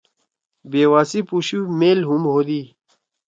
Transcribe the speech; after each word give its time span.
بیوا 0.71 1.01
سی 1.09 1.19
پُشُو 1.27 1.59
مئیل 1.79 1.99
ہُم 2.07 2.23
ہودی۔ 2.33 2.61